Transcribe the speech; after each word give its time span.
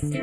0625 0.00 0.16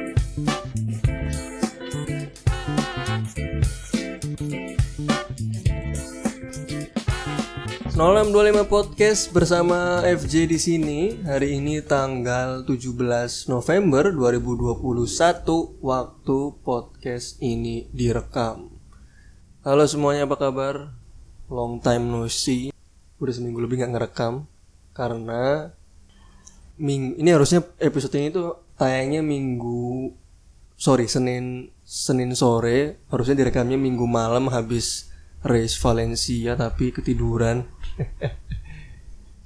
Podcast 8.66 9.30
bersama 9.30 10.02
FJ 10.02 10.50
di 10.50 10.58
sini. 10.58 11.22
Hari 11.22 11.62
ini 11.62 11.86
tanggal 11.86 12.66
17 12.66 13.54
November 13.54 14.10
2021 14.18 14.82
waktu 15.86 16.38
podcast 16.66 17.38
ini 17.46 17.86
direkam. 17.94 18.74
Halo 19.62 19.86
semuanya 19.86 20.26
apa 20.26 20.42
kabar? 20.42 20.90
Long 21.54 21.78
time 21.86 22.10
no 22.10 22.26
see. 22.26 22.74
Udah 23.22 23.30
seminggu 23.30 23.62
lebih 23.62 23.86
nggak 23.86 23.94
ngerekam 23.94 24.50
karena 24.98 25.70
ming 26.82 27.14
ini 27.22 27.30
harusnya 27.30 27.62
episode 27.78 28.18
ini 28.18 28.34
tuh 28.34 28.67
tayangnya 28.78 29.26
minggu 29.26 30.14
sorry 30.78 31.10
Senin 31.10 31.74
Senin 31.82 32.38
sore 32.38 33.02
harusnya 33.10 33.34
direkamnya 33.34 33.76
minggu 33.76 34.06
malam 34.06 34.48
habis 34.54 35.10
race 35.42 35.76
Valencia 35.82 36.54
tapi 36.54 36.94
ketiduran 36.94 37.66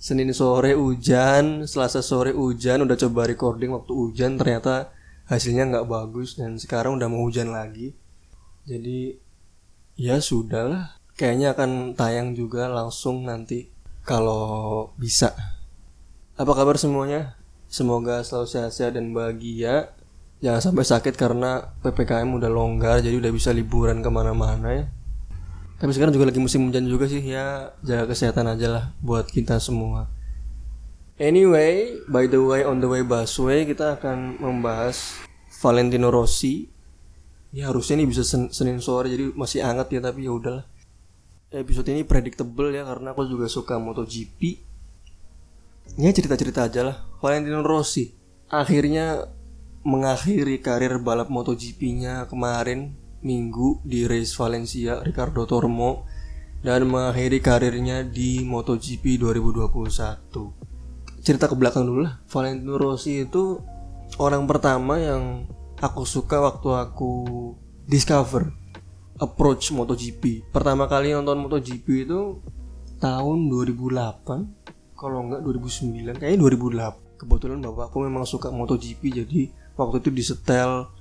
Senin 0.02 0.34
sore 0.34 0.74
hujan, 0.74 1.70
Selasa 1.70 2.02
sore 2.02 2.34
hujan, 2.34 2.82
udah 2.82 2.98
coba 2.98 3.30
recording 3.30 3.70
waktu 3.70 3.94
hujan 3.94 4.34
ternyata 4.34 4.90
hasilnya 5.30 5.70
nggak 5.70 5.86
bagus 5.86 6.42
dan 6.42 6.58
sekarang 6.58 6.98
udah 6.98 7.06
mau 7.06 7.30
hujan 7.30 7.54
lagi. 7.54 7.94
Jadi 8.66 9.14
ya 9.94 10.18
sudahlah, 10.18 10.98
kayaknya 11.14 11.54
akan 11.54 11.94
tayang 11.94 12.34
juga 12.34 12.66
langsung 12.66 13.30
nanti 13.30 13.70
kalau 14.02 14.90
bisa. 14.98 15.38
Apa 16.34 16.50
kabar 16.58 16.82
semuanya? 16.82 17.38
Semoga 17.72 18.20
selalu 18.20 18.52
sehat-sehat 18.52 19.00
dan 19.00 19.16
bahagia. 19.16 19.96
Jangan 20.44 20.60
sampai 20.60 20.84
sakit 20.84 21.16
karena 21.16 21.72
PPKM 21.80 22.28
udah 22.28 22.52
longgar 22.52 23.00
jadi 23.00 23.16
udah 23.16 23.32
bisa 23.32 23.56
liburan 23.56 24.04
ke 24.04 24.12
mana-mana 24.12 24.76
ya. 24.76 24.86
Tapi 25.80 25.96
sekarang 25.96 26.12
juga 26.12 26.28
lagi 26.28 26.44
musim 26.44 26.68
hujan 26.68 26.84
juga 26.84 27.08
sih 27.08 27.24
ya 27.24 27.72
jaga 27.80 28.12
kesehatan 28.12 28.52
aja 28.52 28.68
lah 28.68 28.86
buat 29.00 29.32
kita 29.32 29.56
semua. 29.64 30.12
Anyway, 31.16 31.96
by 32.12 32.28
the 32.28 32.44
way 32.44 32.68
on 32.68 32.84
the 32.84 32.90
way 32.92 33.08
busway 33.08 33.64
kita 33.64 33.96
akan 33.96 34.36
membahas 34.44 35.24
Valentino 35.64 36.12
Rossi. 36.12 36.68
Ya 37.56 37.72
harusnya 37.72 38.04
ini 38.04 38.12
bisa 38.12 38.28
sen 38.28 38.52
Senin 38.52 38.84
sore 38.84 39.08
jadi 39.08 39.32
masih 39.32 39.64
hangat 39.64 39.96
ya 39.96 40.04
tapi 40.04 40.28
ya 40.28 40.36
udahlah. 40.36 40.68
Episode 41.56 41.88
ini 41.96 42.04
predictable 42.04 42.76
ya 42.76 42.84
karena 42.84 43.16
aku 43.16 43.32
juga 43.32 43.48
suka 43.48 43.80
MotoGP. 43.80 44.71
Ya 46.00 46.10
cerita-cerita 46.16 46.66
aja 46.66 46.82
lah. 46.88 46.98
Valentino 47.22 47.62
Rossi 47.62 48.22
akhirnya 48.52 49.32
mengakhiri 49.82 50.62
karir 50.62 51.02
balap 51.02 51.32
MotoGP-nya 51.32 52.30
kemarin 52.30 52.98
minggu 53.22 53.82
di 53.86 54.10
race 54.10 54.34
Valencia 54.34 55.02
Ricardo 55.02 55.46
Tormo 55.46 56.06
dan 56.62 56.86
mengakhiri 56.86 57.42
karirnya 57.42 58.06
di 58.06 58.46
MotoGP 58.46 59.18
2021. 59.18 61.22
Cerita 61.22 61.50
ke 61.50 61.56
belakang 61.58 61.86
dulu 61.86 62.06
lah. 62.06 62.22
Valentino 62.30 62.78
Rossi 62.78 63.26
itu 63.26 63.62
orang 64.18 64.46
pertama 64.46 64.98
yang 64.98 65.46
aku 65.82 66.06
suka 66.06 66.42
waktu 66.42 66.70
aku 66.78 67.14
discover 67.90 68.54
approach 69.22 69.74
MotoGP. 69.74 70.50
Pertama 70.50 70.90
kali 70.90 71.14
nonton 71.14 71.46
MotoGP 71.46 72.10
itu 72.10 72.42
tahun 73.02 73.50
2008 73.50 74.62
kalau 75.02 75.26
enggak 75.26 75.42
2009 75.42 76.22
kayaknya 76.22 76.38
2008 76.38 77.26
kebetulan 77.26 77.58
bapakku 77.66 78.06
memang 78.06 78.30
suka 78.30 78.54
MotoGP 78.54 79.26
jadi 79.26 79.42
waktu 79.74 79.98
itu 80.06 80.10
disetel 80.14 80.94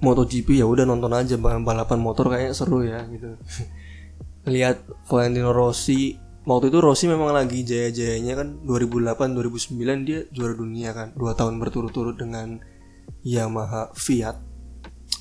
MotoGP 0.00 0.60
ya 0.60 0.68
udah 0.68 0.88
nonton 0.88 1.12
aja 1.12 1.36
balapan 1.40 2.00
motor 2.00 2.28
kayak 2.28 2.52
seru 2.52 2.84
ya 2.84 3.04
gitu. 3.08 3.36
Lihat 4.52 4.84
Valentino 5.08 5.56
Rossi 5.56 6.16
waktu 6.44 6.68
itu 6.68 6.78
Rossi 6.84 7.08
memang 7.08 7.32
lagi 7.32 7.64
jaya-jayanya 7.64 8.32
kan 8.36 8.48
2008 8.64 9.36
2009 9.36 10.08
dia 10.08 10.20
juara 10.32 10.54
dunia 10.56 10.90
kan 10.92 11.08
dua 11.16 11.32
tahun 11.32 11.56
berturut-turut 11.60 12.16
dengan 12.20 12.60
Yamaha 13.24 13.92
Fiat. 13.96 14.36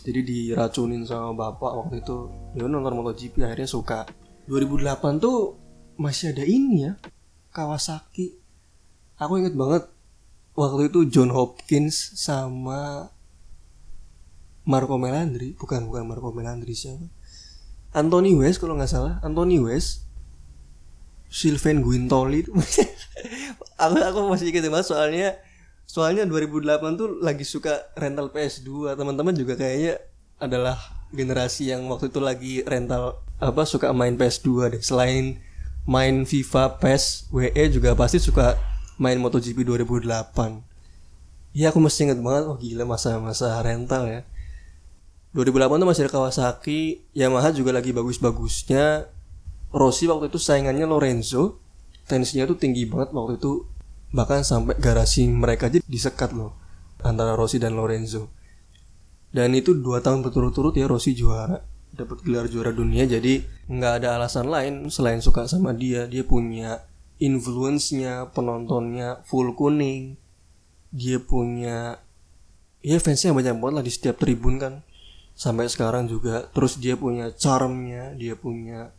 Jadi 0.05 0.21
diracunin 0.21 1.01
sama 1.07 1.33
bapak 1.33 1.71
waktu 1.71 2.03
itu 2.03 2.29
dia 2.53 2.67
nonton 2.67 2.99
MotoGP 2.99 3.47
akhirnya 3.47 3.67
suka. 3.67 4.03
2008 4.45 5.23
tuh 5.23 5.57
masih 5.97 6.35
ada 6.35 6.43
ini 6.45 6.85
ya 6.85 6.93
Kawasaki. 7.55 8.35
Aku 9.15 9.39
inget 9.39 9.55
banget 9.55 9.87
waktu 10.59 10.91
itu 10.91 11.07
John 11.07 11.31
Hopkins 11.31 12.19
sama 12.19 13.07
Marco 14.67 14.99
Melandri. 14.99 15.55
Bukan 15.55 15.87
bukan 15.87 16.03
Marco 16.03 16.35
Melandri 16.35 16.75
siapa. 16.75 17.07
Anthony 17.95 18.35
West 18.35 18.59
kalau 18.59 18.75
nggak 18.75 18.91
salah. 18.91 19.23
Anthony 19.23 19.63
West. 19.63 20.03
Sylvain 21.25 21.83
Guintoli 21.83 22.47
aku 23.81 23.95
aku 23.99 24.19
masih 24.31 24.55
ingat 24.55 24.71
banget 24.71 24.87
soalnya 24.87 25.29
soalnya 25.83 26.23
2008 26.23 26.95
tuh 26.95 27.19
lagi 27.19 27.43
suka 27.43 27.91
rental 27.99 28.31
PS2 28.31 28.95
teman-teman 28.95 29.35
juga 29.35 29.59
kayaknya 29.59 29.99
adalah 30.39 30.79
generasi 31.11 31.75
yang 31.75 31.87
waktu 31.91 32.07
itu 32.07 32.19
lagi 32.23 32.53
rental 32.63 33.19
apa 33.39 33.63
suka 33.67 33.91
main 33.91 34.15
PS2 34.15 34.47
deh. 34.77 34.81
Selain 34.83 35.39
main 35.85 36.25
FIFA 36.25 36.81
PES 36.81 37.29
WE 37.29 37.63
juga 37.69 37.93
pasti 37.93 38.17
suka 38.17 38.57
main 38.97 39.17
MotoGP 39.21 39.65
2008 39.65 40.75
Iya 41.55 41.71
aku 41.71 41.79
masih 41.79 42.11
inget 42.11 42.19
banget 42.19 42.51
oh 42.51 42.59
gila 42.59 42.83
masa-masa 42.83 43.55
rental 43.63 44.11
ya. 44.11 44.21
2008 45.31 45.79
tuh 45.79 45.87
masih 45.87 46.01
ada 46.03 46.11
Kawasaki, 46.11 47.07
Yamaha 47.15 47.55
juga 47.55 47.71
lagi 47.71 47.95
bagus-bagusnya. 47.95 49.07
Rossi 49.71 50.07
waktu 50.07 50.27
itu 50.27 50.35
saingannya 50.35 50.83
Lorenzo, 50.83 51.63
tensinya 52.11 52.43
tuh 52.43 52.59
tinggi 52.59 52.83
banget 52.83 53.15
waktu 53.15 53.39
itu. 53.39 53.63
Bahkan 54.11 54.43
sampai 54.43 54.75
garasi 54.79 55.31
mereka 55.31 55.71
aja 55.71 55.79
disekat 55.87 56.35
loh 56.35 56.59
antara 57.03 57.39
Rossi 57.39 57.55
dan 57.55 57.79
Lorenzo. 57.79 58.27
Dan 59.31 59.55
itu 59.55 59.75
dua 59.75 60.03
tahun 60.03 60.27
berturut-turut 60.27 60.75
ya 60.75 60.91
Rossi 60.91 61.15
juara, 61.15 61.63
dapat 61.95 62.21
gelar 62.27 62.51
juara 62.51 62.75
dunia 62.75 63.07
jadi 63.07 63.41
nggak 63.71 63.93
ada 64.03 64.19
alasan 64.19 64.51
lain 64.51 64.91
selain 64.91 65.23
suka 65.23 65.47
sama 65.47 65.71
dia. 65.71 66.05
Dia 66.05 66.27
punya 66.27 66.83
influence-nya, 67.17 68.29
penontonnya 68.35 69.23
full 69.23 69.55
kuning. 69.55 70.19
Dia 70.91 71.23
punya 71.23 71.99
ya 72.85 72.97
fansnya 73.01 73.33
banyak 73.33 73.57
banget 73.57 73.75
lah 73.81 73.85
di 73.85 73.91
setiap 73.91 74.19
tribun 74.19 74.59
kan. 74.59 74.83
Sampai 75.35 75.71
sekarang 75.71 76.11
juga. 76.11 76.51
Terus 76.51 76.77
dia 76.77 76.99
punya 76.99 77.31
charmnya 77.31 78.11
dia 78.13 78.35
punya 78.35 78.91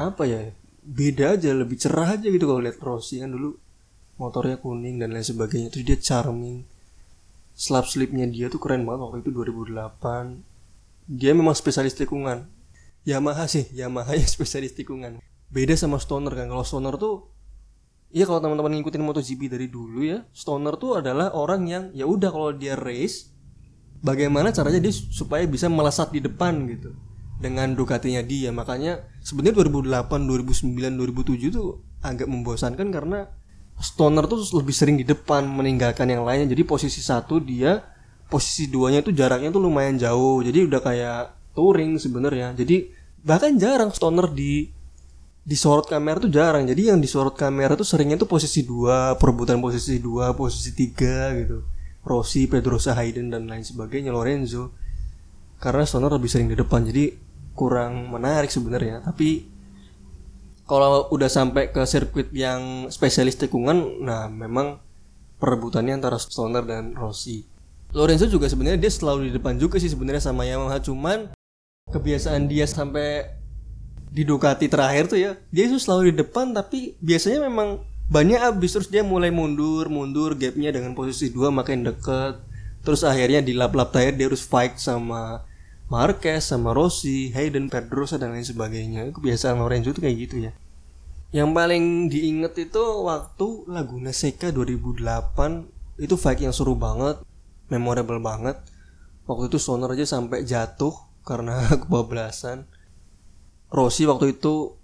apa 0.00 0.24
ya 0.24 0.48
beda 0.80 1.36
aja 1.36 1.52
lebih 1.52 1.76
cerah 1.76 2.16
aja 2.16 2.24
gitu 2.24 2.48
kalau 2.48 2.64
lihat 2.64 2.80
Rossi 2.80 3.20
kan 3.20 3.30
dulu. 3.30 3.56
Motornya 4.20 4.60
kuning 4.60 5.00
dan 5.00 5.16
lain 5.16 5.24
sebagainya. 5.24 5.72
Terus 5.72 5.84
dia 5.84 5.96
charming. 6.00 6.64
Slap 7.56 7.88
slipnya 7.88 8.24
dia 8.24 8.48
tuh 8.48 8.60
keren 8.60 8.88
banget 8.88 9.00
waktu 9.04 9.18
itu 9.20 9.30
2008 9.36 10.49
dia 11.10 11.34
memang 11.34 11.58
spesialis 11.58 11.98
tikungan. 11.98 12.46
Yamaha 13.02 13.50
sih 13.50 13.66
Yamaha 13.74 14.14
yang 14.14 14.30
spesialis 14.38 14.78
tikungan. 14.78 15.18
Beda 15.50 15.74
sama 15.74 15.98
Stoner 15.98 16.30
kan. 16.30 16.46
Kalau 16.46 16.62
Stoner 16.62 16.94
tuh 16.94 17.34
Iya 18.10 18.26
kalau 18.26 18.42
teman-teman 18.42 18.74
ngikutin 18.74 19.06
MotoGP 19.06 19.46
dari 19.46 19.70
dulu 19.70 20.02
ya, 20.02 20.26
Stoner 20.34 20.74
tuh 20.74 20.98
adalah 20.98 21.30
orang 21.30 21.62
yang 21.70 21.84
ya 21.94 22.10
udah 22.10 22.26
kalau 22.34 22.50
dia 22.50 22.74
race 22.74 23.30
bagaimana 24.02 24.50
caranya 24.50 24.82
dia 24.82 24.90
supaya 24.90 25.46
bisa 25.46 25.70
melesat 25.70 26.10
di 26.10 26.18
depan 26.18 26.66
gitu. 26.70 26.90
Dengan 27.38 27.70
Ducatinya 27.72 28.18
dia. 28.26 28.50
Makanya 28.50 29.06
sebenarnya 29.22 29.62
2008 29.62 30.26
2009 30.26 30.74
2007 30.74 31.54
tuh 31.54 31.86
agak 32.02 32.26
membosankan 32.26 32.90
karena 32.90 33.30
Stoner 33.78 34.26
tuh 34.26 34.42
lebih 34.58 34.74
sering 34.74 34.98
di 34.98 35.06
depan 35.06 35.46
meninggalkan 35.46 36.10
yang 36.10 36.26
lainnya. 36.26 36.50
Jadi 36.50 36.66
posisi 36.66 36.98
satu 37.00 37.38
dia 37.38 37.78
posisi 38.30 38.70
duanya 38.70 39.02
itu 39.02 39.10
jaraknya 39.10 39.50
tuh 39.50 39.60
lumayan 39.60 39.98
jauh. 39.98 40.40
Jadi 40.40 40.70
udah 40.70 40.80
kayak 40.80 41.20
touring 41.52 41.98
sebenarnya. 41.98 42.54
Jadi 42.54 42.88
bahkan 43.20 43.58
jarang 43.58 43.90
Stoner 43.90 44.30
di 44.30 44.70
disorot 45.42 45.90
kamera 45.90 46.22
tuh 46.22 46.30
jarang. 46.30 46.64
Jadi 46.64 46.94
yang 46.94 47.02
disorot 47.02 47.34
kamera 47.34 47.74
tuh 47.74 47.84
seringnya 47.84 48.16
tuh 48.16 48.30
posisi 48.30 48.62
dua 48.62 49.18
perebutan 49.18 49.58
posisi 49.58 49.98
dua 49.98 50.32
posisi 50.32 50.70
tiga 50.72 51.34
gitu. 51.34 51.66
Rossi, 52.00 52.48
Pedrosa 52.48 52.96
Hayden 52.96 53.28
dan 53.28 53.44
lain 53.44 53.66
sebagainya 53.66 54.14
Lorenzo. 54.14 54.72
Karena 55.60 55.84
Stoner 55.84 56.08
lebih 56.08 56.32
sering 56.32 56.48
di 56.48 56.56
depan 56.56 56.86
jadi 56.86 57.12
kurang 57.52 58.08
menarik 58.08 58.48
sebenarnya. 58.48 59.04
Tapi 59.04 59.60
kalau 60.70 61.10
udah 61.10 61.26
sampai 61.26 61.74
ke 61.74 61.82
sirkuit 61.82 62.30
yang 62.30 62.86
spesialis 62.94 63.34
tikungan 63.34 64.06
nah 64.06 64.30
memang 64.30 64.78
perebutannya 65.42 65.98
antara 65.98 66.14
Stoner 66.14 66.62
dan 66.62 66.94
Rossi 66.94 67.42
Lorenzo 67.90 68.30
juga 68.30 68.46
sebenarnya 68.46 68.78
dia 68.78 68.92
selalu 68.92 69.30
di 69.30 69.32
depan 69.34 69.58
juga 69.58 69.82
sih 69.82 69.90
sebenarnya 69.90 70.22
sama 70.22 70.46
Yamaha 70.46 70.78
cuman 70.78 71.34
kebiasaan 71.90 72.46
dia 72.46 72.64
sampai 72.66 73.34
di 74.10 74.22
Ducati 74.26 74.66
terakhir 74.70 75.10
tuh 75.10 75.18
ya 75.18 75.38
dia 75.50 75.66
itu 75.66 75.78
selalu 75.78 76.14
di 76.14 76.22
depan 76.22 76.54
tapi 76.54 76.94
biasanya 77.02 77.46
memang 77.46 77.82
bannya 78.10 78.42
abis 78.42 78.74
terus 78.78 78.88
dia 78.90 79.06
mulai 79.06 79.30
mundur 79.30 79.86
mundur 79.86 80.34
gapnya 80.34 80.74
dengan 80.74 80.94
posisi 80.98 81.30
dua 81.30 81.50
makin 81.54 81.86
deket 81.86 82.42
terus 82.82 83.06
akhirnya 83.06 83.42
di 83.42 83.54
lap-lap 83.54 83.94
terakhir 83.94 84.18
dia 84.18 84.26
harus 84.26 84.42
fight 84.42 84.78
sama 84.78 85.46
Marquez 85.90 86.46
sama 86.46 86.70
Rossi, 86.70 87.34
Hayden, 87.34 87.66
Pedrosa 87.66 88.14
dan 88.14 88.30
lain 88.30 88.46
sebagainya. 88.46 89.10
Kebiasaan 89.10 89.58
Lorenzo 89.58 89.90
itu 89.90 89.98
kayak 89.98 90.16
gitu 90.22 90.36
ya. 90.46 90.54
Yang 91.34 91.50
paling 91.50 91.84
diinget 92.06 92.54
itu 92.70 92.82
waktu 93.02 93.66
Laguna 93.66 94.14
Seca 94.14 94.54
2008 94.54 95.02
itu 95.98 96.14
fight 96.14 96.46
yang 96.46 96.54
seru 96.54 96.78
banget, 96.78 97.18
memorable 97.70 98.18
banget. 98.18 98.58
Waktu 99.24 99.48
itu 99.48 99.58
Stoner 99.62 99.94
aja 99.94 100.04
sampai 100.04 100.42
jatuh 100.42 100.92
karena 101.22 101.62
kebablasan. 101.86 102.66
Rossi 103.70 104.04
waktu 104.04 104.34
itu 104.34 104.74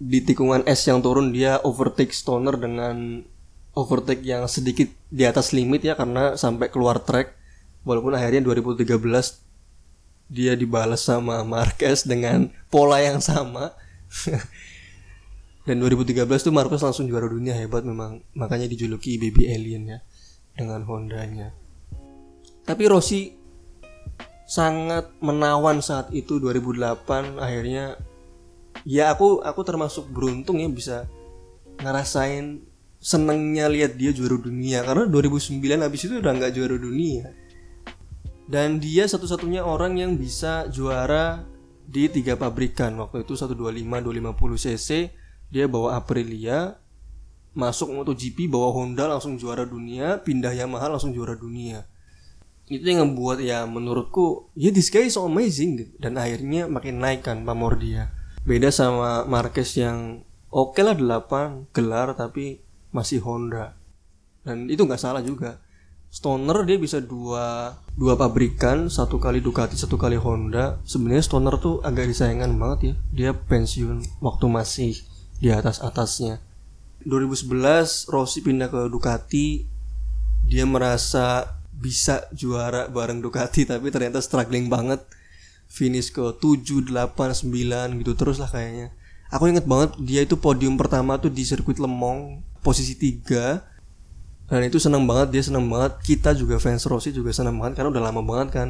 di 0.00 0.24
tikungan 0.24 0.66
es 0.66 0.82
yang 0.88 1.04
turun 1.04 1.30
dia 1.30 1.60
overtake 1.62 2.10
Stoner 2.10 2.56
dengan 2.58 3.22
overtake 3.74 4.22
yang 4.22 4.46
sedikit 4.46 4.90
di 5.10 5.26
atas 5.26 5.54
limit 5.54 5.82
ya 5.86 5.94
karena 5.94 6.34
sampai 6.38 6.70
keluar 6.70 7.02
track 7.02 7.34
walaupun 7.86 8.14
akhirnya 8.14 8.42
2013 8.42 8.84
dia 10.30 10.52
dibalas 10.56 11.04
sama 11.04 11.42
Marquez 11.52 12.06
dengan 12.06 12.50
pola 12.70 13.02
yang 13.02 13.20
sama 13.22 13.74
dan 15.66 15.76
2013 15.78 16.26
tuh 16.26 16.54
Marquez 16.54 16.82
langsung 16.82 17.06
juara 17.06 17.26
dunia 17.26 17.54
hebat 17.54 17.82
memang 17.82 18.22
makanya 18.34 18.70
dijuluki 18.70 19.18
baby 19.18 19.50
alien 19.50 19.84
ya 19.88 19.98
dengan 20.54 20.86
Hondanya 20.86 21.54
tapi 22.64 22.88
Rossi 22.88 23.36
sangat 24.44 25.12
menawan 25.20 25.80
saat 25.80 26.12
itu 26.12 26.36
2008 26.36 27.40
akhirnya 27.40 27.96
ya 28.84 29.12
aku 29.12 29.40
aku 29.40 29.60
termasuk 29.64 30.08
beruntung 30.12 30.60
ya 30.60 30.68
bisa 30.68 30.96
ngerasain 31.80 32.60
senengnya 33.00 33.68
lihat 33.68 34.00
dia 34.00 34.16
juara 34.16 34.40
dunia. 34.40 34.80
Karena 34.80 35.04
2009 35.04 35.60
habis 35.84 36.00
itu 36.08 36.14
udah 36.20 36.32
nggak 36.32 36.52
juara 36.56 36.76
dunia. 36.80 37.28
Dan 38.44 38.80
dia 38.80 39.04
satu-satunya 39.08 39.64
orang 39.64 40.00
yang 40.00 40.16
bisa 40.16 40.68
juara 40.72 41.44
di 41.84 42.08
tiga 42.08 42.36
pabrikan. 42.36 42.96
Waktu 42.96 43.28
itu 43.28 43.36
125 43.36 43.56
250 43.56 44.64
cc 44.64 44.88
dia 45.52 45.68
bawa 45.68 46.00
Aprilia 46.00 46.80
masuk 47.54 47.92
MotoGP 47.92 48.48
bawa 48.48 48.72
Honda 48.72 49.04
langsung 49.08 49.36
juara 49.36 49.68
dunia. 49.68 50.20
Pindah 50.24 50.56
Yamaha 50.56 50.88
langsung 50.96 51.12
juara 51.12 51.36
dunia 51.36 51.84
itu 52.64 52.84
yang 52.84 53.12
membuat 53.12 53.44
ya 53.44 53.68
menurutku 53.68 54.48
ya 54.56 54.72
this 54.72 54.88
guy 54.88 55.04
so 55.12 55.28
amazing 55.28 55.76
gitu. 55.76 55.92
dan 56.00 56.16
akhirnya 56.16 56.64
makin 56.64 56.96
naik 57.00 57.20
kan 57.24 57.44
pamor 57.44 57.76
dia. 57.76 58.08
Beda 58.44 58.72
sama 58.72 59.24
Marquez 59.28 59.76
yang 59.76 60.24
oke 60.48 60.76
okay 60.76 60.84
lah 60.84 60.96
8 60.96 61.72
gelar 61.76 62.16
tapi 62.16 62.60
masih 62.92 63.20
Honda. 63.20 63.76
Dan 64.44 64.68
itu 64.68 64.84
nggak 64.84 65.00
salah 65.00 65.20
juga. 65.20 65.60
Stoner 66.14 66.62
dia 66.62 66.78
bisa 66.78 67.02
dua 67.02 67.74
dua 67.98 68.14
pabrikan 68.14 68.86
satu 68.86 69.18
kali 69.18 69.42
Ducati 69.42 69.74
satu 69.74 69.98
kali 69.98 70.14
Honda. 70.14 70.78
Sebenarnya 70.86 71.26
Stoner 71.26 71.58
tuh 71.58 71.82
agak 71.82 72.06
disayangkan 72.06 72.54
banget 72.54 72.78
ya. 72.80 72.94
Dia 73.10 73.30
pensiun 73.34 74.22
waktu 74.22 74.46
masih 74.46 74.94
di 75.42 75.50
atas 75.50 75.82
atasnya. 75.82 76.38
2011 77.02 78.08
Rossi 78.08 78.40
pindah 78.46 78.70
ke 78.70 78.86
Ducati. 78.88 79.66
Dia 80.44 80.68
merasa 80.68 81.53
bisa 81.78 82.26
juara 82.30 82.86
bareng 82.86 83.18
Ducati 83.20 83.66
tapi 83.66 83.90
ternyata 83.90 84.22
struggling 84.22 84.70
banget. 84.70 85.02
Finish 85.64 86.12
ke 86.14 86.22
7 86.22 86.86
8 86.86 86.90
9 86.90 88.00
gitu 88.00 88.12
terus 88.14 88.38
lah 88.38 88.50
kayaknya. 88.52 88.94
Aku 89.34 89.50
inget 89.50 89.66
banget 89.66 89.96
dia 89.98 90.22
itu 90.22 90.38
podium 90.38 90.78
pertama 90.78 91.18
tuh 91.18 91.32
di 91.32 91.42
sirkuit 91.42 91.80
Lemong 91.82 92.44
posisi 92.62 92.94
3 92.94 93.74
dan 94.44 94.60
itu 94.60 94.76
senang 94.76 95.02
banget 95.08 95.34
dia 95.34 95.42
senang 95.42 95.66
banget. 95.66 95.98
Kita 96.04 96.36
juga 96.36 96.60
fans 96.60 96.84
Rossi 96.86 97.10
juga 97.10 97.32
senang 97.32 97.56
banget 97.58 97.80
karena 97.80 97.90
udah 97.90 98.02
lama 98.04 98.22
banget 98.22 98.48
kan. 98.54 98.68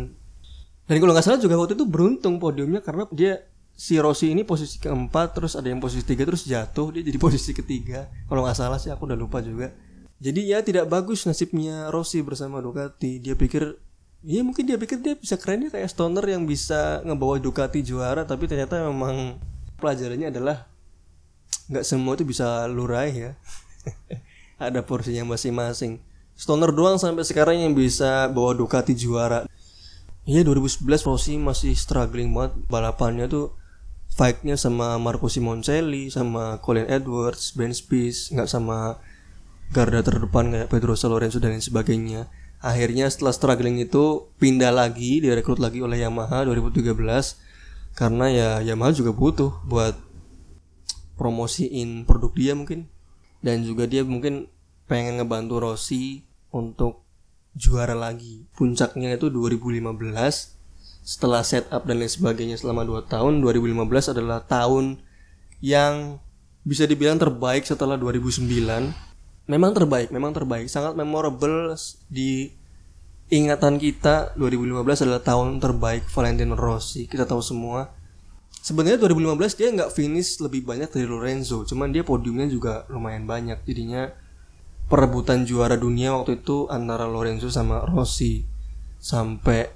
Dan 0.84 0.96
kalau 1.00 1.12
nggak 1.12 1.24
salah 1.24 1.40
juga 1.40 1.60
waktu 1.60 1.74
itu 1.76 1.84
beruntung 1.88 2.40
podiumnya 2.40 2.80
karena 2.84 3.08
dia 3.10 3.42
si 3.74 3.98
Rossi 3.98 4.30
ini 4.30 4.46
posisi 4.46 4.78
keempat 4.78 5.34
terus 5.34 5.58
ada 5.58 5.66
yang 5.66 5.82
posisi 5.82 6.06
tiga 6.06 6.22
terus 6.22 6.46
jatuh 6.46 6.94
dia 6.94 7.02
jadi 7.02 7.18
posisi 7.18 7.50
ketiga. 7.50 8.06
Kalau 8.30 8.46
nggak 8.46 8.56
salah 8.56 8.78
sih 8.78 8.88
aku 8.88 9.10
udah 9.10 9.18
lupa 9.18 9.42
juga 9.42 9.74
jadi 10.22 10.40
ya 10.40 10.58
tidak 10.62 10.86
bagus 10.90 11.26
nasibnya 11.26 11.90
Rossi 11.90 12.22
bersama 12.22 12.62
Ducati. 12.62 13.18
Dia 13.18 13.34
pikir 13.34 13.78
Iya 14.24 14.40
mungkin 14.40 14.64
dia 14.64 14.80
pikir 14.80 15.04
dia 15.04 15.12
bisa 15.20 15.36
keren 15.36 15.68
ya 15.68 15.70
kayak 15.70 15.84
Stoner 15.92 16.24
yang 16.24 16.48
bisa 16.48 17.04
ngebawa 17.04 17.36
Ducati 17.36 17.84
juara 17.84 18.24
tapi 18.24 18.48
ternyata 18.48 18.80
memang 18.88 19.36
pelajarannya 19.76 20.32
adalah 20.32 20.64
nggak 21.68 21.84
semua 21.84 22.16
itu 22.16 22.24
bisa 22.24 22.64
lurai 22.64 23.12
ya. 23.12 23.30
Ada 24.64 24.80
porsinya 24.80 25.28
masing-masing. 25.28 26.00
Stoner 26.40 26.72
doang 26.72 26.96
sampai 26.96 27.20
sekarang 27.20 27.68
yang 27.68 27.76
bisa 27.76 28.32
bawa 28.32 28.56
Ducati 28.56 28.96
juara. 28.96 29.44
Iya 30.24 30.40
2011 30.40 30.88
Rossi 31.04 31.36
masih 31.36 31.76
struggling 31.76 32.32
banget. 32.32 32.56
Balapannya 32.72 33.28
tuh 33.28 33.52
fightnya 34.08 34.56
sama 34.56 34.96
Marco 34.96 35.28
Simoncelli 35.28 36.08
sama 36.08 36.64
Colin 36.64 36.88
Edwards, 36.88 37.52
Ben 37.52 37.76
Spies 37.76 38.32
nggak 38.32 38.48
sama 38.48 38.96
garda 39.74 40.00
terdepan 40.06 40.54
kayak 40.54 40.70
Pedro 40.70 40.94
Lorenzo 40.94 41.42
dan 41.42 41.58
lain 41.58 41.64
sebagainya. 41.64 42.30
Akhirnya 42.62 43.10
setelah 43.10 43.34
struggling 43.34 43.82
itu 43.82 44.30
pindah 44.38 44.70
lagi 44.70 45.18
direkrut 45.18 45.58
lagi 45.58 45.82
oleh 45.82 46.00
Yamaha 46.00 46.46
2013 46.46 46.94
karena 47.98 48.26
ya 48.30 48.50
Yamaha 48.62 48.94
juga 48.94 49.10
butuh 49.12 49.52
buat 49.66 49.98
promosiin 51.18 52.06
produk 52.06 52.32
dia 52.32 52.52
mungkin. 52.54 52.86
Dan 53.44 53.66
juga 53.66 53.84
dia 53.84 54.00
mungkin 54.06 54.48
pengen 54.88 55.20
ngebantu 55.20 55.60
Rossi 55.60 56.24
untuk 56.48 57.04
juara 57.52 57.92
lagi. 57.92 58.48
Puncaknya 58.56 59.18
itu 59.18 59.28
2015 59.28 59.84
setelah 61.04 61.44
setup 61.44 61.84
dan 61.84 62.00
lain 62.00 62.08
sebagainya 62.08 62.56
selama 62.56 62.80
2 62.88 63.12
tahun 63.12 63.44
2015 63.44 64.16
adalah 64.16 64.40
tahun 64.40 65.04
yang 65.60 66.16
bisa 66.64 66.88
dibilang 66.88 67.20
terbaik 67.20 67.68
setelah 67.68 68.00
2009 68.00 68.48
memang 69.46 69.72
terbaik. 69.76 70.08
Memang 70.10 70.32
terbaik. 70.32 70.66
Sangat 70.68 70.96
memorable 70.96 71.76
di 72.08 72.52
ingatan 73.32 73.80
kita 73.80 74.36
2015 74.36 75.04
adalah 75.08 75.22
tahun 75.24 75.60
terbaik 75.60 76.08
Valentino 76.12 76.56
Rossi. 76.56 77.08
Kita 77.08 77.24
tahu 77.24 77.40
semua. 77.40 77.92
Sebenarnya 78.64 78.96
2015 78.96 79.60
dia 79.60 79.68
nggak 79.76 79.92
finish 79.92 80.40
lebih 80.40 80.64
banyak 80.64 80.88
dari 80.88 81.04
Lorenzo. 81.04 81.68
Cuman 81.68 81.92
dia 81.92 82.00
podiumnya 82.00 82.48
juga 82.48 82.88
lumayan 82.88 83.28
banyak. 83.28 83.60
Jadinya 83.68 84.08
perebutan 84.88 85.44
juara 85.44 85.76
dunia 85.76 86.16
waktu 86.16 86.40
itu 86.40 86.68
antara 86.72 87.04
Lorenzo 87.04 87.52
sama 87.52 87.84
Rossi. 87.84 88.44
Sampai 89.00 89.68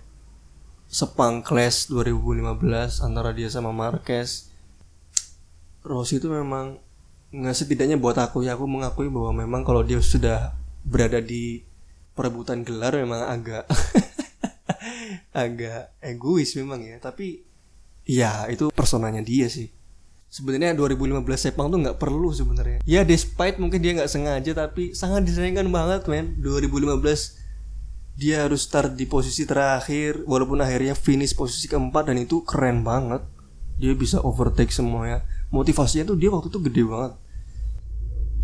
Sepang 0.89 1.45
Clash 1.45 1.93
2015 1.93 3.05
antara 3.05 3.37
dia 3.37 3.53
sama 3.53 3.77
Marquez. 3.77 4.49
Rossi 5.85 6.17
itu 6.17 6.33
memang 6.33 6.81
nggak 7.29 7.57
setidaknya 7.57 8.01
buat 8.01 8.17
aku 8.17 8.41
ya 8.49 8.57
aku 8.57 8.65
mengakui 8.65 9.13
bahwa 9.13 9.37
memang 9.45 9.61
kalau 9.61 9.85
dia 9.85 10.01
sudah 10.01 10.57
berada 10.81 11.21
di 11.21 11.61
perebutan 12.17 12.65
gelar 12.65 12.97
memang 12.97 13.29
agak 13.29 13.69
agak 15.47 15.93
egois 16.01 16.57
memang 16.57 16.81
ya. 16.81 16.97
Tapi 16.97 17.45
ya 18.09 18.49
itu 18.49 18.73
personanya 18.73 19.21
dia 19.21 19.47
sih. 19.53 19.69
Sebenarnya 20.29 20.77
2015 20.77 21.25
Sepang 21.41 21.73
tuh 21.73 21.81
nggak 21.81 22.01
perlu 22.01 22.33
sebenarnya. 22.33 22.85
Ya 22.85 23.05
despite 23.05 23.61
mungkin 23.61 23.81
dia 23.81 23.97
nggak 23.97 24.13
sengaja 24.13 24.53
tapi 24.53 24.93
sangat 24.97 25.29
disayangkan 25.29 25.69
banget 25.69 26.09
men. 26.09 26.37
2015 26.41 27.01
dia 28.19 28.43
harus 28.43 28.67
start 28.67 28.99
di 28.99 29.07
posisi 29.07 29.47
terakhir 29.47 30.27
walaupun 30.27 30.59
akhirnya 30.59 30.99
finish 30.99 31.39
posisi 31.39 31.71
keempat 31.71 32.13
dan 32.13 32.25
itu 32.25 32.41
keren 32.45 32.85
banget. 32.85 33.21
Dia 33.79 33.95
bisa 33.95 34.19
overtake 34.25 34.75
semuanya 34.75 35.23
motivasinya 35.49 36.05
tuh 36.09 36.17
dia 36.21 36.29
waktu 36.33 36.49
itu 36.53 36.61
gede 36.61 36.83
banget. 36.85 37.13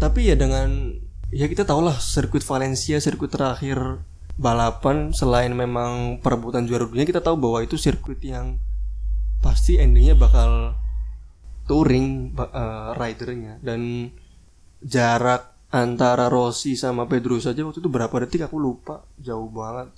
Tapi 0.00 0.20
ya 0.32 0.36
dengan 0.36 0.96
ya 1.30 1.46
kita 1.46 1.64
tau 1.68 1.80
lah 1.84 1.96
sirkuit 1.96 2.42
Valencia 2.44 2.98
sirkuit 2.98 3.30
terakhir 3.30 4.02
balapan 4.34 5.14
selain 5.14 5.54
memang 5.54 6.18
perebutan 6.18 6.66
juara 6.66 6.90
dunia 6.90 7.06
kita 7.06 7.22
tahu 7.22 7.38
bahwa 7.38 7.62
itu 7.62 7.78
sirkuit 7.78 8.18
yang 8.26 8.58
pasti 9.38 9.78
endingnya 9.78 10.18
bakal 10.18 10.74
touring 11.68 12.34
uh, 12.36 12.96
ridernya. 12.96 13.60
Dan 13.60 14.10
jarak 14.80 15.54
antara 15.74 16.30
Rossi 16.30 16.78
sama 16.78 17.10
Pedro 17.10 17.38
saja 17.40 17.66
waktu 17.66 17.82
itu 17.82 17.90
berapa 17.90 18.14
detik 18.24 18.48
aku 18.48 18.56
lupa 18.58 19.04
jauh 19.20 19.48
banget. 19.52 19.92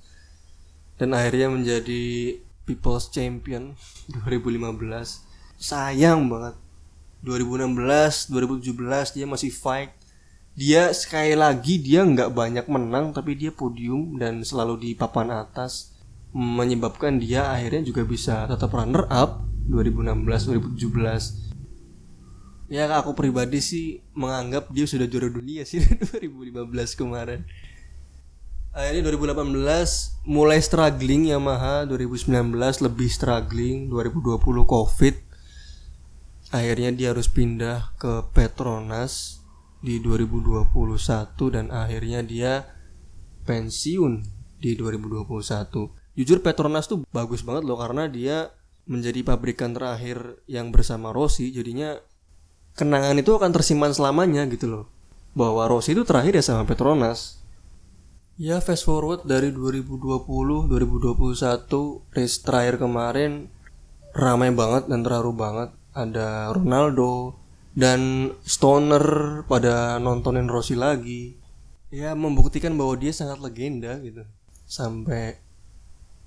Dan 0.96 1.12
akhirnya 1.12 1.52
menjadi 1.52 2.36
People's 2.66 3.12
Champion 3.12 3.76
2015 4.26 5.22
sayang 5.56 6.28
banget 6.28 6.65
2016 7.26 8.30
2017 8.30 9.18
dia 9.18 9.26
masih 9.26 9.50
fight. 9.50 9.90
Dia 10.54 10.94
sekali 10.94 11.34
lagi 11.34 11.82
dia 11.82 12.06
nggak 12.06 12.30
banyak 12.30 12.66
menang 12.70 13.10
tapi 13.10 13.34
dia 13.34 13.50
podium 13.50 14.14
dan 14.16 14.46
selalu 14.46 14.78
di 14.78 14.90
papan 14.94 15.34
atas. 15.34 15.98
Menyebabkan 16.30 17.18
dia 17.18 17.50
akhirnya 17.50 17.82
juga 17.82 18.06
bisa 18.06 18.46
tetap 18.46 18.70
runner 18.70 19.10
up 19.10 19.42
2016 19.66 20.54
2017 20.78 21.46
ya 22.66 22.90
aku 22.98 23.14
pribadi 23.14 23.62
sih 23.62 24.02
menganggap 24.14 24.70
dia 24.74 24.86
sudah 24.90 25.06
juara 25.06 25.30
dunia 25.30 25.62
sih 25.62 25.82
2015 26.14 26.98
kemarin. 26.98 27.46
Akhirnya 28.76 29.08
2018 29.08 30.28
mulai 30.28 30.60
struggling 30.60 31.32
Yamaha, 31.32 31.88
2019 31.88 32.52
lebih 32.84 33.08
struggling, 33.08 33.88
2020 33.88 34.36
Covid. 34.68 35.25
Akhirnya 36.54 36.94
dia 36.94 37.10
harus 37.10 37.26
pindah 37.26 37.96
ke 37.98 38.22
Petronas 38.30 39.42
di 39.82 39.98
2021 39.98 40.70
dan 41.50 41.74
akhirnya 41.74 42.22
dia 42.22 42.52
pensiun 43.46 44.22
di 44.62 44.78
2021. 44.78 45.26
Jujur 46.16 46.38
Petronas 46.40 46.86
tuh 46.86 47.02
bagus 47.10 47.42
banget 47.42 47.66
loh 47.66 47.78
karena 47.78 48.06
dia 48.06 48.54
menjadi 48.86 49.26
pabrikan 49.26 49.74
terakhir 49.74 50.38
yang 50.46 50.70
bersama 50.70 51.10
Rossi. 51.10 51.50
Jadinya 51.50 51.98
kenangan 52.78 53.18
itu 53.18 53.34
akan 53.34 53.50
tersimpan 53.50 53.90
selamanya 53.90 54.46
gitu 54.46 54.70
loh. 54.70 54.84
Bahwa 55.34 55.66
Rossi 55.66 55.92
itu 55.92 56.06
terakhir 56.06 56.38
ya 56.38 56.44
sama 56.46 56.62
Petronas. 56.62 57.42
Ya 58.38 58.62
fast 58.62 58.86
forward 58.86 59.26
dari 59.26 59.50
2020 59.50 60.68
2021 60.70 62.12
race 62.12 62.38
terakhir 62.44 62.76
kemarin 62.76 63.48
ramai 64.12 64.52
banget 64.52 64.88
dan 64.88 65.00
terharu 65.04 65.32
banget 65.32 65.72
ada 65.96 66.52
Ronaldo 66.52 67.40
dan 67.72 68.32
Stoner 68.44 69.40
pada 69.48 69.96
nontonin 69.96 70.46
Rossi 70.46 70.76
lagi. 70.76 71.40
Ya 71.88 72.12
membuktikan 72.12 72.76
bahwa 72.76 73.00
dia 73.00 73.16
sangat 73.16 73.40
legenda 73.40 73.96
gitu. 74.04 74.28
Sampai 74.68 75.40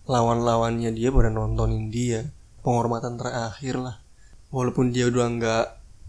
lawan-lawannya 0.09 0.89
dia 0.89 1.13
pada 1.13 1.29
nontonin 1.29 1.93
dia. 1.93 2.25
Penghormatan 2.65 3.21
terakhir 3.21 3.77
lah. 3.77 4.01
Walaupun 4.49 4.89
dia 4.89 5.05
udah 5.05 5.25
nggak 5.29 5.65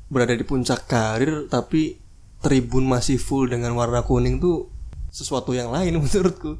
berada 0.08 0.32
di 0.32 0.42
puncak 0.42 0.88
karir 0.88 1.46
tapi 1.46 2.00
tribun 2.40 2.88
masih 2.88 3.20
full 3.20 3.46
dengan 3.52 3.76
warna 3.76 4.00
kuning 4.00 4.40
tuh 4.40 4.72
sesuatu 5.12 5.52
yang 5.52 5.68
lain 5.68 5.96
menurutku. 6.00 6.56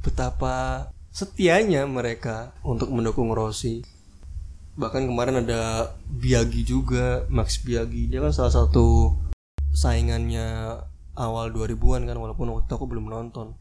Betapa 0.00 0.88
setianya 1.12 1.84
mereka 1.84 2.56
untuk 2.64 2.88
mendukung 2.88 3.36
Rossi 3.36 3.97
bahkan 4.78 5.10
kemarin 5.10 5.42
ada 5.42 5.92
Biagi 6.06 6.62
juga 6.62 7.26
Max 7.26 7.58
Biagi. 7.66 8.06
Dia 8.06 8.22
kan 8.22 8.30
salah 8.30 8.54
satu 8.54 9.18
saingannya 9.74 10.78
awal 11.18 11.50
2000-an 11.50 12.06
kan 12.06 12.14
walaupun 12.14 12.54
waktu 12.54 12.70
itu 12.70 12.74
aku 12.78 12.86
belum 12.86 13.10
nonton. 13.10 13.58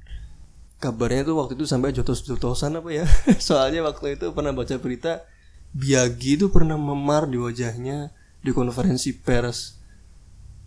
Kabarnya 0.77 1.25
tuh 1.25 1.41
waktu 1.41 1.57
itu 1.57 1.65
sampai 1.65 1.89
jotos-jotosan 1.89 2.77
apa 2.77 2.89
ya? 2.93 3.05
Soalnya 3.41 3.81
waktu 3.81 4.21
itu 4.21 4.29
pernah 4.29 4.53
baca 4.53 4.77
berita 4.77 5.25
Biagi 5.73 6.37
itu 6.37 6.53
pernah 6.53 6.77
memar 6.77 7.25
di 7.25 7.41
wajahnya 7.41 8.13
di 8.39 8.53
konferensi 8.53 9.11
pers. 9.17 9.75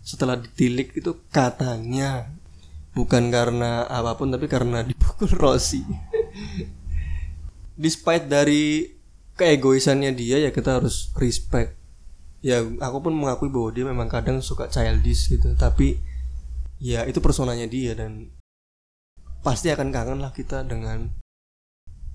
Setelah 0.03 0.35
ditilik 0.35 0.91
itu 0.93 1.15
katanya 1.31 2.27
bukan 2.91 3.31
karena 3.31 3.87
apa 3.87 4.19
pun 4.19 4.35
tapi 4.35 4.51
karena 4.51 4.83
dipukul 4.83 5.31
Rossi. 5.31 5.79
Despite 7.81 8.27
dari 8.27 9.00
keegoisannya 9.41 10.13
dia 10.13 10.37
ya 10.37 10.53
kita 10.53 10.77
harus 10.77 11.09
respect. 11.17 11.73
Ya 12.45 12.61
aku 12.61 13.09
pun 13.09 13.13
mengakui 13.17 13.49
bahwa 13.49 13.73
dia 13.73 13.85
memang 13.89 14.05
kadang 14.05 14.45
suka 14.45 14.69
childish 14.69 15.33
gitu. 15.33 15.57
Tapi 15.57 15.97
ya 16.77 17.09
itu 17.09 17.17
personanya 17.17 17.65
dia 17.65 17.97
dan 17.97 18.29
pasti 19.41 19.73
akan 19.73 19.89
kangen 19.89 20.21
lah 20.21 20.29
kita 20.29 20.61
dengan 20.65 21.09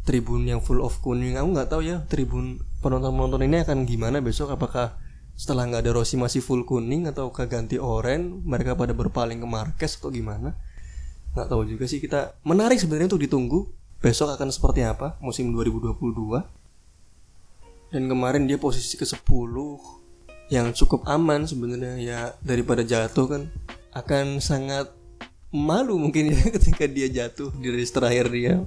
tribun 0.06 0.46
yang 0.46 0.62
full 0.62 0.78
of 0.78 1.02
kuning. 1.02 1.34
Aku 1.34 1.50
nggak 1.50 1.74
tahu 1.74 1.82
ya 1.82 2.06
tribun 2.06 2.62
penonton 2.78 3.10
penonton 3.10 3.42
ini 3.42 3.66
akan 3.66 3.82
gimana 3.82 4.22
besok? 4.22 4.54
Apakah 4.54 4.94
setelah 5.34 5.66
nggak 5.66 5.82
ada 5.82 5.92
Rossi 5.92 6.14
masih 6.14 6.40
full 6.40 6.62
kuning 6.62 7.10
atau 7.10 7.34
ganti 7.34 7.76
oranye 7.76 8.40
mereka 8.46 8.78
pada 8.78 8.94
berpaling 8.94 9.42
ke 9.42 9.48
Marquez 9.50 9.98
atau 9.98 10.14
gimana? 10.14 10.54
Nggak 11.34 11.46
tahu 11.50 11.62
juga 11.66 11.90
sih. 11.90 11.98
Kita 11.98 12.38
menarik 12.46 12.78
sebenarnya 12.78 13.10
untuk 13.10 13.26
ditunggu 13.26 13.60
besok 13.98 14.30
akan 14.38 14.54
seperti 14.54 14.86
apa 14.86 15.18
musim 15.18 15.50
2022 15.50 16.55
dan 17.96 18.12
kemarin 18.12 18.44
dia 18.44 18.60
posisi 18.60 19.00
ke 19.00 19.08
10 19.08 19.24
yang 20.52 20.76
cukup 20.76 21.08
aman 21.08 21.48
sebenarnya. 21.48 21.96
Ya 21.96 22.20
daripada 22.44 22.84
jatuh 22.84 23.24
kan 23.24 23.42
akan 23.96 24.44
sangat 24.44 24.92
malu 25.48 25.96
mungkin 25.96 26.28
ya 26.28 26.44
ketika 26.60 26.84
dia 26.84 27.08
jatuh 27.08 27.48
di 27.56 27.72
race 27.72 27.96
terakhir 27.96 28.28
dia. 28.28 28.60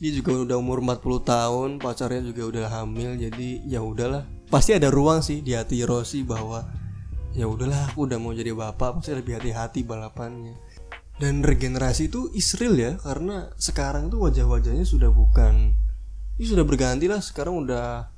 Dia 0.00 0.10
juga 0.16 0.32
udah 0.48 0.56
umur 0.56 0.80
40 0.80 1.28
tahun 1.28 1.68
pacarnya 1.76 2.24
juga 2.24 2.56
udah 2.56 2.64
hamil 2.72 3.20
jadi 3.20 3.60
ya 3.68 3.84
udahlah. 3.84 4.24
Pasti 4.48 4.72
ada 4.72 4.88
ruang 4.88 5.20
sih 5.20 5.44
di 5.44 5.52
hati 5.52 5.84
Rossi 5.84 6.24
bahwa 6.24 6.64
ya 7.36 7.44
udahlah 7.44 7.92
aku 7.92 8.08
udah 8.08 8.16
mau 8.16 8.32
jadi 8.32 8.56
bapak 8.56 9.04
pasti 9.04 9.12
lebih 9.12 9.36
hati-hati 9.36 9.84
balapannya. 9.84 10.56
Dan 11.20 11.44
regenerasi 11.44 12.08
itu 12.08 12.32
Israel 12.32 12.78
ya 12.80 12.92
karena 12.96 13.52
sekarang 13.60 14.08
tuh 14.08 14.24
wajah-wajahnya 14.24 14.88
sudah 14.88 15.12
bukan 15.12 15.76
ini 16.38 16.46
sudah 16.46 16.62
berganti 16.62 17.10
lah 17.10 17.18
sekarang 17.18 17.66
udah 17.66 18.17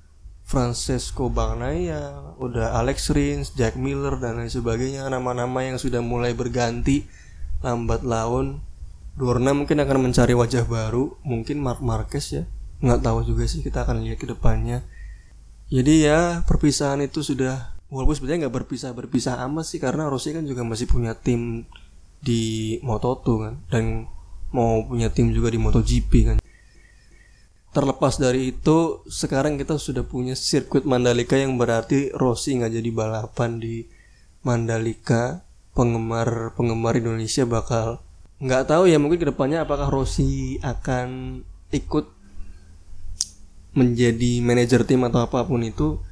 Francesco 0.50 1.30
Bagnaia 1.30 2.34
udah 2.42 2.74
Alex 2.74 3.14
Rins 3.14 3.54
Jack 3.54 3.78
Miller 3.78 4.18
dan 4.18 4.42
lain 4.42 4.50
sebagainya 4.50 5.06
nama-nama 5.06 5.62
yang 5.62 5.78
sudah 5.78 6.02
mulai 6.02 6.34
berganti 6.34 7.06
lambat 7.62 8.02
laun 8.02 8.58
Dorna 9.20 9.52
mungkin 9.52 9.76
akan 9.76 10.08
mencari 10.08 10.32
wajah 10.32 10.64
baru, 10.64 11.12
mungkin 11.20 11.60
Mark 11.60 11.84
Marquez 11.84 12.32
ya. 12.32 12.48
Nggak 12.80 13.04
tahu 13.04 13.18
juga 13.28 13.44
sih 13.44 13.60
kita 13.60 13.84
akan 13.84 14.00
lihat 14.00 14.16
ke 14.16 14.24
depannya. 14.24 14.80
Jadi 15.68 16.08
ya 16.08 16.40
perpisahan 16.48 17.04
itu 17.04 17.20
sudah 17.20 17.76
walaupun 17.92 18.16
sebenarnya 18.16 18.48
nggak 18.48 18.56
berpisah 18.64 18.96
berpisah 18.96 19.44
amat 19.44 19.68
sih 19.68 19.76
karena 19.76 20.08
Rossi 20.08 20.32
kan 20.32 20.48
juga 20.48 20.64
masih 20.64 20.88
punya 20.88 21.12
tim 21.12 21.68
di 22.24 22.80
Moto2 22.80 23.26
kan 23.44 23.54
dan 23.68 24.08
mau 24.56 24.88
punya 24.88 25.12
tim 25.12 25.36
juga 25.36 25.52
di 25.52 25.60
MotoGP 25.60 26.12
kan. 26.24 26.36
Terlepas 27.70 28.18
dari 28.18 28.50
itu, 28.50 29.06
sekarang 29.06 29.54
kita 29.54 29.78
sudah 29.78 30.02
punya 30.02 30.34
sirkuit 30.34 30.82
Mandalika 30.82 31.38
yang 31.38 31.54
berarti 31.54 32.10
Rossi 32.10 32.58
nggak 32.58 32.74
jadi 32.74 32.90
balapan 32.90 33.62
di 33.62 33.86
Mandalika. 34.42 35.46
Penggemar 35.70 36.58
penggemar 36.58 36.98
Indonesia 36.98 37.46
bakal 37.46 38.02
nggak 38.42 38.74
tahu 38.74 38.90
ya 38.90 38.98
mungkin 38.98 39.22
ke 39.22 39.30
depannya 39.30 39.62
apakah 39.62 39.86
Rossi 39.86 40.58
akan 40.66 41.40
ikut 41.70 42.10
menjadi 43.78 44.42
manajer 44.42 44.82
tim 44.82 45.06
atau 45.06 45.22
apa 45.22 45.46
pun 45.46 45.62
itu 45.62 46.02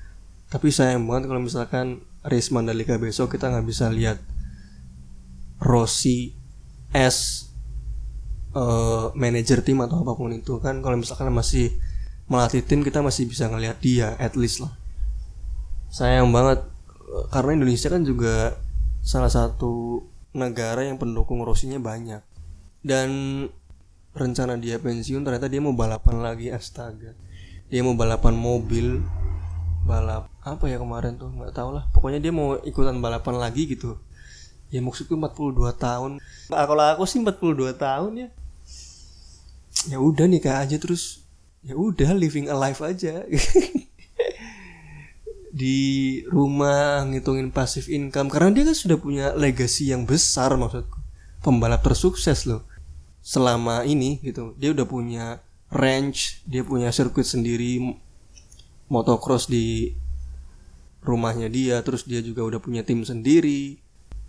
tapi 0.47 0.71
sayang 0.71 1.05
banget 1.11 1.27
kalau 1.27 1.43
misalkan 1.43 2.07
race 2.23 2.55
Mandalika 2.55 2.95
besok 3.01 3.35
kita 3.35 3.51
nggak 3.51 3.67
bisa 3.67 3.91
lihat 3.91 4.23
Rossi 5.59 6.39
as 6.95 7.48
uh, 8.57 9.13
manajer 9.13 9.61
tim 9.61 9.81
atau 9.85 10.01
apa 10.05 10.13
pun 10.17 10.33
itu 10.33 10.61
kan 10.63 10.81
kalau 10.81 10.97
misalkan 10.97 11.29
masih 11.33 11.75
melatih 12.29 12.61
tim 12.61 12.85
kita 12.85 13.01
masih 13.01 13.25
bisa 13.25 13.49
ngelihat 13.49 13.81
dia 13.81 14.15
at 14.21 14.37
least 14.37 14.61
lah. 14.65 14.73
Sayang 15.89 16.29
banget 16.29 16.65
karena 17.33 17.57
Indonesia 17.57 17.89
kan 17.89 18.05
juga 18.05 18.61
salah 19.01 19.33
satu 19.33 20.05
negara 20.37 20.85
yang 20.85 21.01
pendukung 21.01 21.41
Rossinya 21.41 21.81
banyak. 21.81 22.21
Dan 22.85 23.09
rencana 24.13 24.61
dia 24.61 24.77
pensiun 24.79 25.25
ternyata 25.25 25.49
dia 25.49 25.65
mau 25.65 25.73
balapan 25.73 26.21
lagi 26.21 26.53
astaga. 26.53 27.17
Dia 27.69 27.81
mau 27.85 27.97
balapan 27.97 28.37
mobil 28.37 29.01
balap 29.89 30.29
apa 30.45 30.69
ya 30.69 30.77
kemarin 30.77 31.17
tuh 31.17 31.33
nggak 31.33 31.57
tahu 31.57 31.73
lah. 31.73 31.89
Pokoknya 31.97 32.21
dia 32.21 32.33
mau 32.33 32.61
ikutan 32.61 33.01
balapan 33.01 33.41
lagi 33.41 33.65
gitu 33.65 33.97
ya 34.69 34.81
maksudku 34.81 35.17
42 35.17 35.73
tahun. 35.77 36.11
Nah, 36.49 36.65
kalau 36.65 36.85
aku 36.85 37.05
sih 37.05 37.21
42 37.21 37.77
tahun 37.77 38.13
ya. 38.27 38.29
Ya 39.89 39.99
udah 40.01 40.27
nikah 40.29 40.65
aja 40.65 40.77
terus. 40.77 41.25
Ya 41.65 41.75
udah 41.75 42.15
living 42.15 42.49
a 42.51 42.57
life 42.57 42.81
aja. 42.85 43.25
Di 45.61 45.79
rumah 46.29 47.03
ngitungin 47.09 47.51
pasif 47.51 47.89
income. 47.89 48.29
Karena 48.31 48.55
dia 48.55 48.65
kan 48.69 48.77
sudah 48.77 48.99
punya 49.01 49.27
legacy 49.35 49.91
yang 49.91 50.05
besar 50.05 50.55
maksudku. 50.55 50.99
Pembalap 51.41 51.83
tersukses 51.83 52.45
loh. 52.45 52.67
Selama 53.25 53.83
ini 53.89 54.21
gitu. 54.21 54.55
Dia 54.61 54.73
udah 54.77 54.87
punya 54.87 55.25
range 55.69 56.41
dia 56.49 56.65
punya 56.65 56.89
sirkuit 56.89 57.29
sendiri 57.29 58.01
motocross 58.89 59.49
di 59.53 59.93
rumahnya 61.05 61.49
dia 61.53 61.77
terus 61.85 62.09
dia 62.09 62.25
juga 62.25 62.45
udah 62.45 62.61
punya 62.61 62.83
tim 62.83 63.05
sendiri 63.05 63.77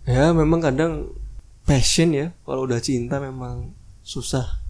ya 0.08 0.32
memang 0.36 0.60
kadang 0.62 1.12
passion 1.64 2.12
ya. 2.12 2.26
Kalau 2.46 2.64
udah 2.68 2.80
cinta 2.80 3.18
memang 3.18 3.72
susah. 4.04 4.60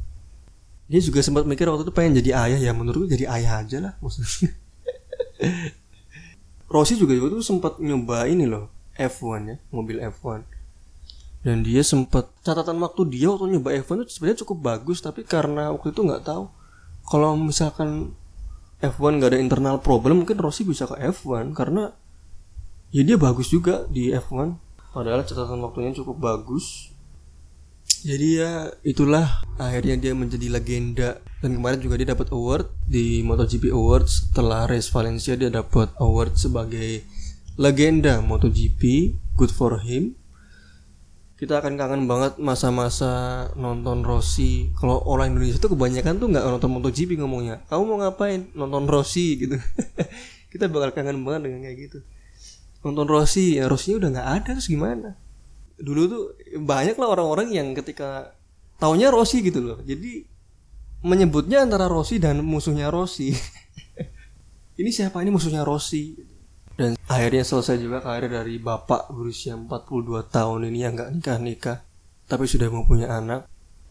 Dia 0.90 0.98
juga 0.98 1.22
sempat 1.22 1.46
mikir 1.46 1.70
waktu 1.70 1.86
itu 1.86 1.94
pengen 1.94 2.18
jadi 2.18 2.30
ayah 2.48 2.60
ya. 2.60 2.72
Menurutku 2.74 3.06
jadi 3.10 3.30
ayah 3.30 3.62
aja 3.62 3.78
lah 3.78 3.92
maksudnya. 4.02 4.50
Rossi 6.72 6.94
juga 6.94 7.18
itu 7.18 7.42
sempat 7.42 7.82
nyoba 7.82 8.30
ini 8.30 8.46
loh 8.46 8.70
F1 8.94 9.42
ya 9.42 9.56
mobil 9.74 9.98
F1 9.98 10.46
dan 11.40 11.64
dia 11.64 11.80
sempat 11.80 12.28
catatan 12.44 12.76
waktu 12.84 13.08
dia 13.08 13.32
waktu 13.32 13.56
nyoba 13.56 13.72
F1 13.80 14.04
itu 14.04 14.12
sebenarnya 14.20 14.38
cukup 14.44 14.58
bagus 14.60 15.00
tapi 15.00 15.24
karena 15.24 15.72
waktu 15.72 15.92
itu 15.92 16.04
nggak 16.04 16.24
tahu. 16.28 16.52
Kalau 17.08 17.32
misalkan 17.34 18.12
F1 18.84 19.18
nggak 19.18 19.30
ada 19.34 19.40
internal 19.40 19.76
problem 19.80 20.24
mungkin 20.24 20.36
Rossi 20.36 20.68
bisa 20.68 20.84
ke 20.84 21.00
F1 21.00 21.56
karena 21.56 21.96
ya 22.92 23.02
dia 23.04 23.16
bagus 23.16 23.48
juga 23.48 23.88
di 23.88 24.12
F1 24.12 24.52
padahal 24.90 25.22
catatan 25.22 25.62
waktunya 25.62 25.94
cukup 25.94 26.18
bagus. 26.18 26.90
Jadi 28.00 28.40
ya 28.40 28.72
itulah 28.80 29.44
akhirnya 29.60 29.96
dia 30.00 30.12
menjadi 30.16 30.48
legenda. 30.48 31.20
Dan 31.40 31.60
kemarin 31.60 31.80
juga 31.80 32.00
dia 32.00 32.08
dapat 32.12 32.32
award 32.32 32.68
di 32.88 33.20
MotoGP 33.20 33.72
Awards. 33.72 34.32
Setelah 34.32 34.64
race 34.68 34.88
Valencia 34.88 35.36
dia 35.36 35.52
dapat 35.52 35.92
award 36.00 36.36
sebagai 36.36 37.04
legenda 37.60 38.24
MotoGP. 38.24 39.14
Good 39.36 39.52
for 39.52 39.80
him. 39.84 40.16
Kita 41.40 41.60
akan 41.64 41.80
kangen 41.80 42.04
banget 42.04 42.36
masa-masa 42.36 43.48
nonton 43.56 44.04
Rossi. 44.04 44.68
Kalau 44.76 45.00
orang 45.08 45.32
Indonesia 45.32 45.56
tuh 45.56 45.72
kebanyakan 45.72 46.20
tuh 46.20 46.28
nggak 46.28 46.44
nonton 46.44 46.70
MotoGP 46.76 47.20
ngomongnya. 47.20 47.64
Kamu 47.68 47.82
mau 47.84 47.98
ngapain? 48.00 48.52
Nonton 48.52 48.84
Rossi 48.88 49.40
gitu. 49.40 49.56
Kita 50.52 50.68
bakal 50.68 50.92
kangen 50.92 51.24
banget 51.24 51.48
dengan 51.48 51.68
kayak 51.68 51.78
gitu 51.88 52.00
nonton 52.80 53.06
Rossi 53.08 53.60
ya 53.60 53.68
Rossi 53.68 53.96
udah 53.96 54.08
nggak 54.08 54.28
ada 54.42 54.50
terus 54.56 54.68
gimana? 54.68 55.16
Dulu 55.80 56.02
tuh 56.08 56.24
banyak 56.60 56.96
lah 56.96 57.08
orang-orang 57.08 57.52
yang 57.52 57.72
ketika 57.72 58.36
taunya 58.80 59.12
Rossi 59.12 59.44
gitu 59.44 59.60
loh. 59.60 59.78
Jadi 59.84 60.24
menyebutnya 61.04 61.64
antara 61.64 61.88
Rossi 61.88 62.20
dan 62.20 62.44
musuhnya 62.44 62.92
Rossi. 62.92 63.32
Ini 64.80 64.90
siapa? 64.92 65.20
Ini 65.20 65.28
musuhnya 65.32 65.64
Rossi. 65.64 66.16
Dan 66.80 66.96
akhirnya 67.04 67.44
selesai 67.44 67.76
juga 67.76 68.00
karir 68.00 68.32
dari 68.32 68.56
bapak 68.56 69.12
berusia 69.12 69.52
42 69.52 70.32
tahun 70.32 70.72
ini 70.72 70.78
yang 70.80 70.96
nggak 70.96 71.12
nikah-nikah 71.12 71.84
tapi 72.24 72.48
sudah 72.48 72.72
mempunyai 72.72 73.10
anak. 73.10 73.44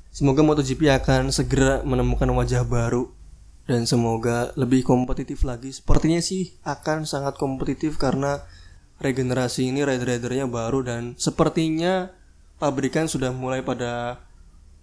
Semoga 0.10 0.42
MotoGP 0.42 0.90
akan 0.98 1.30
segera 1.30 1.86
menemukan 1.86 2.26
wajah 2.34 2.66
baru 2.66 3.14
dan 3.70 3.86
semoga 3.86 4.50
lebih 4.58 4.82
kompetitif 4.82 5.46
lagi. 5.46 5.70
Sepertinya 5.70 6.18
sih 6.18 6.58
akan 6.66 7.06
sangat 7.06 7.38
kompetitif 7.38 8.02
karena 8.02 8.42
regenerasi 9.00 9.72
ini 9.72 9.84
rider-ridernya 9.84 10.48
baru 10.48 10.84
dan 10.84 11.16
sepertinya 11.16 12.12
pabrikan 12.60 13.08
sudah 13.08 13.32
mulai 13.32 13.64
pada 13.64 14.20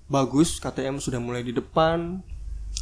bagus 0.08 0.56
KTM 0.56 0.98
sudah 0.98 1.20
mulai 1.20 1.44
di 1.44 1.52
depan 1.52 2.24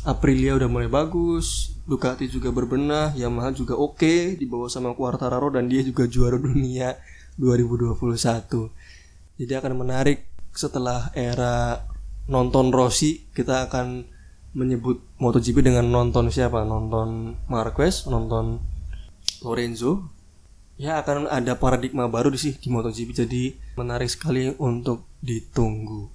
Aprilia 0.04 0.54
udah 0.54 0.70
mulai 0.70 0.86
bagus 0.86 1.74
Ducati 1.84 2.30
juga 2.30 2.54
berbenah 2.54 3.12
Yamaha 3.18 3.50
juga 3.50 3.74
oke 3.74 4.00
okay, 4.00 4.20
di 4.38 4.46
bawah 4.46 4.70
sama 4.70 4.94
Quartararo 4.94 5.50
dan 5.50 5.66
dia 5.66 5.82
juga 5.82 6.06
juara 6.06 6.38
dunia 6.38 6.94
2021 7.36 9.42
jadi 9.42 9.58
akan 9.58 9.74
menarik 9.74 10.22
setelah 10.54 11.10
era 11.18 11.82
nonton 12.30 12.70
Rossi 12.70 13.26
kita 13.34 13.66
akan 13.68 14.06
menyebut 14.54 15.02
MotoGP 15.18 15.66
dengan 15.66 15.90
nonton 15.90 16.30
siapa? 16.30 16.62
Nonton 16.62 17.34
Marquez 17.50 18.06
nonton 18.06 18.62
Lorenzo 19.42 20.13
ya 20.74 20.98
akan 20.98 21.30
ada 21.30 21.54
paradigma 21.54 22.10
baru 22.10 22.34
di 22.34 22.38
sih 22.38 22.52
di 22.58 22.68
MotoGP 22.70 23.10
jadi 23.14 23.42
menarik 23.78 24.10
sekali 24.10 24.50
untuk 24.58 25.06
ditunggu 25.22 26.10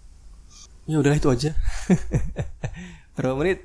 ya 0.89 0.99
udah 0.99 1.15
itu 1.15 1.29
aja 1.31 1.51
berapa 3.15 3.35
menit 3.39 3.63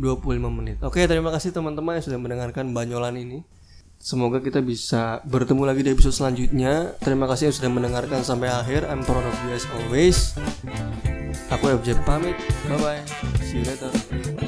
25 0.00 0.40
menit 0.48 0.76
oke 0.80 1.00
terima 1.04 1.28
kasih 1.34 1.52
teman-teman 1.52 2.00
yang 2.00 2.04
sudah 2.04 2.20
mendengarkan 2.20 2.72
banyolan 2.72 3.20
ini 3.20 3.38
Semoga 4.04 4.36
kita 4.36 4.60
bisa 4.60 5.24
bertemu 5.24 5.64
lagi 5.64 5.80
di 5.80 5.88
episode 5.88 6.12
selanjutnya. 6.12 6.92
Terima 7.00 7.24
kasih 7.24 7.48
yang 7.48 7.56
sudah 7.56 7.70
mendengarkan 7.72 8.20
sampai 8.20 8.52
akhir. 8.52 8.84
I'm 8.84 9.00
proud 9.00 9.24
of 9.24 9.32
you 9.48 9.56
as 9.56 9.64
always. 9.80 10.36
Aku 11.48 11.72
FJ 11.80 12.04
pamit. 12.04 12.36
Bye 12.68 13.00
bye. 13.00 13.00
See 13.48 13.64
you 13.64 13.64
later. 13.64 14.43